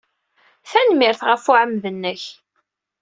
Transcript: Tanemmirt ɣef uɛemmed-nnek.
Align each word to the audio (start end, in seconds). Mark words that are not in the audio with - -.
Tanemmirt 0.69 1.21
ɣef 1.29 1.43
uɛemmed-nnek. 1.51 2.23